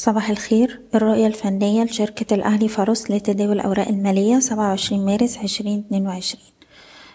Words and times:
صباح 0.00 0.30
الخير. 0.30 0.80
الرؤية 0.94 1.26
الفنية 1.26 1.84
لشركة 1.84 2.34
الأهلي 2.34 2.68
فارس 2.68 3.10
لتداول 3.10 3.52
الأوراق 3.52 3.88
المالية 3.88 4.38
سبعة 4.38 4.68
وعشرين 4.68 5.04
مارس 5.06 5.38
عشرين 5.38 5.84
اتنين 5.86 6.06
وعشرين. 6.06 6.44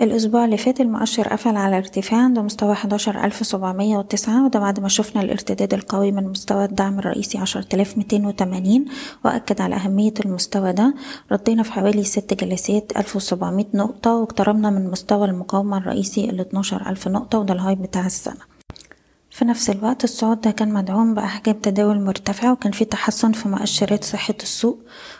الأسبوع 0.00 0.44
اللي 0.44 0.56
فات 0.56 0.80
المؤشر 0.80 1.28
قفل 1.28 1.56
على 1.56 1.78
ارتفاع 1.78 2.20
عند 2.20 2.38
مستوى 2.38 2.74
حداشر 2.74 3.24
ألف 3.24 3.46
سبعمية 3.46 3.96
وتسعة 3.96 4.44
وده 4.44 4.60
بعد 4.60 4.80
ما 4.80 4.88
شفنا 4.88 5.22
الارتداد 5.22 5.74
القوي 5.74 6.12
من 6.12 6.24
مستوى 6.28 6.64
الدعم 6.64 6.98
الرئيسي 6.98 7.38
عشرة 7.38 7.66
آلاف 7.74 7.98
ميتين 7.98 8.26
وتمانين 8.26 8.84
وأكد 9.24 9.60
على 9.60 9.74
أهمية 9.74 10.14
المستوى 10.24 10.72
ده. 10.72 10.94
ردينا 11.32 11.62
في 11.62 11.72
حوالي 11.72 12.04
ست 12.04 12.34
جلسات 12.34 12.92
ألف 12.96 13.16
وسبعمية 13.16 13.68
نقطة 13.74 14.14
واقتربنا 14.14 14.70
من 14.70 14.90
مستوى 14.90 15.26
المقاومة 15.26 15.78
الرئيسي 15.78 16.24
الاتناشر 16.30 16.88
ألف 16.90 17.08
نقطة 17.08 17.38
وده 17.38 17.54
الهاي 17.54 17.74
بتاع 17.74 18.06
السنة. 18.06 18.57
في 19.38 19.44
نفس 19.44 19.70
الوقت 19.70 20.04
الصعود 20.04 20.40
ده 20.40 20.50
كان 20.50 20.72
مدعوم 20.72 21.14
بأحجام 21.14 21.54
تداول 21.54 22.00
مرتفعة 22.00 22.52
وكان 22.52 22.72
في 22.72 22.84
تحسن 22.84 23.32
في 23.32 23.48
مؤشرات 23.48 24.04
صحة 24.04 24.34
السوق 24.42 24.78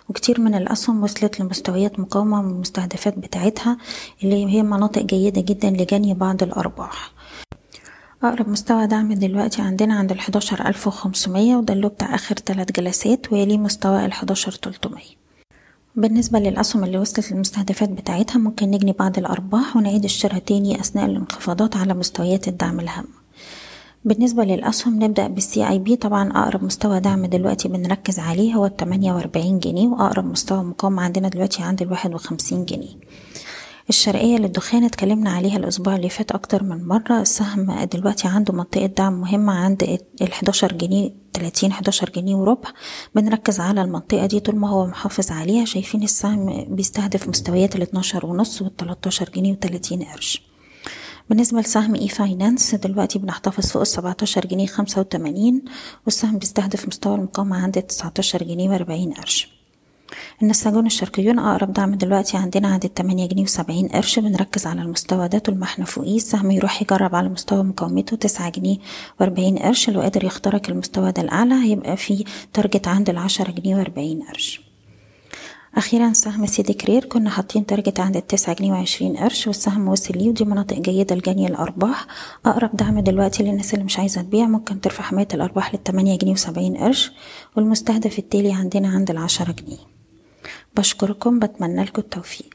وكتير 0.09 0.41
من 0.41 0.55
الأسهم 0.55 1.03
وصلت 1.03 1.41
لمستويات 1.41 2.01
مقاومة 2.01 2.43
من 2.43 2.51
المستهدفات 2.51 3.19
بتاعتها 3.19 3.77
اللي 4.25 4.47
هي 4.47 4.63
مناطق 4.63 5.03
جيدة 5.03 5.41
جدا 5.41 5.71
لجني 5.71 6.15
بعض 6.15 6.43
الأرباح. 6.43 7.13
أقرب 8.23 8.49
مستوى 8.49 8.87
دعم 8.87 9.13
دلوقتي 9.13 9.63
عندنا 9.63 9.95
عند 9.95 10.13
ألف 10.53 10.87
وخمسمية 10.87 11.57
وده 11.57 11.75
اللي 11.75 11.89
بتاع 11.89 12.15
آخر 12.15 12.37
تلات 12.37 12.81
جلسات 12.81 13.33
ويليه 13.33 13.59
مستوى 13.59 14.07
الحداشر 14.07 14.53
تلتمية. 14.53 15.19
بالنسبة 15.97 16.39
للأسهم 16.39 16.85
اللي 16.85 16.99
وصلت 16.99 17.33
للمستهدفات 17.33 17.89
بتاعتها 17.89 18.39
ممكن 18.39 18.71
نجني 18.71 18.93
بعض 18.93 19.19
الأرباح 19.19 19.77
ونعيد 19.77 20.05
الشراء 20.05 20.39
تاني 20.39 20.81
أثناء 20.81 21.07
الانخفاضات 21.07 21.77
على 21.77 21.95
مستويات 21.95 22.49
الدعم 22.49 22.81
الهامة 22.81 23.18
بالنسبة 24.05 24.45
للأسهم 24.45 25.03
نبدأ 25.05 25.27
بالسي 25.27 25.69
اي 25.69 25.79
بي 25.79 25.97
طبعا 25.97 26.31
أقرب 26.31 26.65
مستوى 26.65 27.01
دعم 27.01 27.27
دلوقتي 27.27 27.69
بنركز 27.69 28.19
عليه 28.19 28.55
هو 28.55 28.67
التمانية 28.67 29.13
وأربعين 29.13 29.59
جنيه 29.59 29.89
وأقرب 29.89 30.25
مستوى 30.25 30.63
مقاومة 30.63 31.03
عندنا 31.03 31.29
دلوقتي 31.29 31.63
عند 31.63 31.83
الواحد 31.83 32.15
وخمسين 32.15 32.65
جنيه. 32.65 32.97
الشرقية 33.89 34.37
للدخان 34.37 34.85
اتكلمنا 34.85 35.31
عليها 35.31 35.57
الأسبوع 35.57 35.97
اللي 35.97 36.09
فات 36.09 36.33
أكتر 36.33 36.63
من 36.63 36.89
مرة 36.89 37.21
السهم 37.21 37.85
دلوقتي 37.93 38.29
عنده 38.29 38.55
منطقة 38.55 38.87
دعم 38.87 39.21
مهمة 39.21 39.53
عند 39.53 39.99
الحداشر 40.23 40.73
جنيه 40.73 41.11
تلاتين 41.33 41.73
حداشر 41.73 42.11
جنيه 42.11 42.35
وربع. 42.37 42.69
بنركز 43.15 43.61
على 43.61 43.83
المنطقة 43.83 44.27
دي 44.27 44.41
طول 44.41 44.57
ما 44.57 44.69
هو 44.69 44.87
محافظ 44.87 45.31
عليها 45.31 45.65
شايفين 45.65 46.03
السهم 46.03 46.67
بيستهدف 46.75 47.29
مستويات 47.29 47.77
الاتناشر 47.77 48.27
ونص 48.27 48.63
والتلاتاشر 48.63 49.31
جنيه 49.35 49.53
وتلاتين 49.53 50.03
قرش. 50.03 50.48
بالنسبة 51.31 51.61
لسهم 51.61 51.95
e-finance 51.95 52.75
دلوقتي 52.75 53.19
بنحتفظ 53.19 53.67
فوق 53.67 53.81
السبعتاشر 53.83 54.47
جنيه 54.47 54.67
خمسة 54.67 55.01
وتمانين 55.01 55.65
والسهم 56.05 56.39
بيستهدف 56.39 56.89
مستوى 56.89 57.15
المقاومة 57.15 57.57
عند 57.63 57.83
تسعتاشر 57.83 58.43
جنيه 58.43 58.69
وأربعين 58.71 59.13
قرش. 59.13 59.59
النساجون 60.43 60.87
الشرقيون 60.87 61.39
أقرب 61.39 61.73
دعم 61.73 61.95
دلوقتي 61.95 62.37
عندنا 62.37 62.69
عند 62.69 62.85
التمانية 62.85 63.27
جنيه 63.29 63.43
وسبعين 63.43 63.89
قرش 63.89 64.19
بنركز 64.19 64.67
على 64.67 64.83
المستوى 64.83 65.29
ده 65.29 65.39
طول 65.39 65.55
ما 65.59 65.65
إحنا 65.65 65.85
فوقيه. 65.85 66.17
السهم 66.17 66.51
يروح 66.51 66.83
يجرب 66.83 67.15
على 67.15 67.29
مستوى 67.29 67.63
مقاومته 67.63 68.17
تسعة 68.17 68.51
جنيه 68.51 68.79
وأربعين 69.21 69.59
قرش 69.59 69.91
لو 69.91 70.01
قدر 70.01 70.25
يخترق 70.25 70.71
المستوى 70.71 71.13
ده 71.13 71.23
الأعلى 71.23 71.55
هيبقى 71.55 71.97
في 71.97 72.25
target 72.53 72.89
عند 72.89 73.11
العشرة 73.11 73.51
جنيه 73.51 73.77
وأربعين 73.77 74.23
قرش. 74.23 74.68
أخيرا 75.79 76.13
سهم 76.13 76.47
سيدي 76.47 76.73
كرير 76.73 77.05
كنا 77.05 77.31
حاطين 77.31 77.67
target 77.67 78.01
عند 78.01 78.17
التسعة 78.17 78.55
جنيه 78.55 78.73
وعشرين 78.73 79.17
قرش 79.17 79.47
والسهم 79.47 79.89
وصل 79.89 80.19
ليه 80.19 80.29
ودي 80.29 80.45
مناطق 80.45 80.79
جيدة 80.79 81.17
لجني 81.17 81.47
الأرباح. 81.47 82.07
أقرب 82.47 82.77
دعم 82.77 83.01
دلوقتي 83.01 83.43
للناس 83.43 83.75
اللي 83.75 83.85
مش 83.85 83.99
عايزة 83.99 84.23
تبيع 84.23 84.47
ممكن 84.47 84.81
ترفع 84.81 85.05
حماية 85.05 85.29
الأرباح 85.35 85.75
للتمانية 85.75 86.19
جنيه 86.19 86.33
وسبعين 86.33 86.77
قرش 86.77 87.13
والمستهدف 87.57 88.19
التالي 88.19 88.53
عندنا 88.53 88.89
عند 88.89 89.11
العشرة 89.11 89.53
جنيه. 89.53 89.79
بشكركم 90.77 91.39
بتمنى 91.39 91.85
لكم 91.85 92.03
التوفيق. 92.03 92.55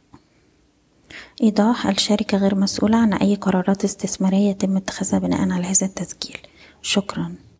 إيضاح 1.43 1.87
الشركة 1.87 2.37
غير 2.37 2.55
مسؤولة 2.55 2.97
عن 2.97 3.13
أي 3.13 3.35
قرارات 3.35 3.83
استثمارية 3.83 4.49
يتم 4.49 4.77
اتخاذها 4.77 5.19
بناء 5.19 5.51
على 5.51 5.65
هذا 5.65 5.87
التسجيل. 5.87 6.37
شكرا. 6.81 7.35